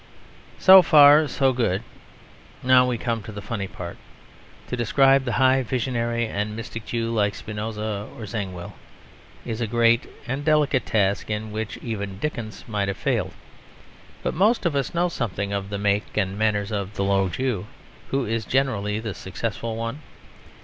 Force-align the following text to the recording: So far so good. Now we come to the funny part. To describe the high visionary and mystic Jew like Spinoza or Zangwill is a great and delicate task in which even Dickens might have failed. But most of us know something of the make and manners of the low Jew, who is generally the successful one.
So 0.57 0.81
far 0.81 1.27
so 1.27 1.53
good. 1.53 1.83
Now 2.63 2.87
we 2.87 2.97
come 2.97 3.21
to 3.21 3.31
the 3.31 3.39
funny 3.39 3.67
part. 3.67 3.97
To 4.69 4.75
describe 4.75 5.25
the 5.25 5.33
high 5.37 5.61
visionary 5.61 6.25
and 6.25 6.55
mystic 6.55 6.87
Jew 6.87 7.11
like 7.13 7.35
Spinoza 7.35 8.07
or 8.17 8.25
Zangwill 8.25 8.73
is 9.45 9.61
a 9.61 9.67
great 9.67 10.07
and 10.25 10.43
delicate 10.43 10.87
task 10.87 11.29
in 11.29 11.51
which 11.51 11.77
even 11.83 12.17
Dickens 12.17 12.65
might 12.67 12.87
have 12.87 12.97
failed. 12.97 13.33
But 14.23 14.33
most 14.33 14.65
of 14.65 14.75
us 14.75 14.95
know 14.95 15.07
something 15.07 15.53
of 15.53 15.69
the 15.69 15.77
make 15.77 16.17
and 16.17 16.35
manners 16.35 16.71
of 16.71 16.95
the 16.95 17.03
low 17.03 17.29
Jew, 17.29 17.67
who 18.09 18.25
is 18.25 18.45
generally 18.45 18.99
the 18.99 19.13
successful 19.13 19.75
one. 19.75 19.99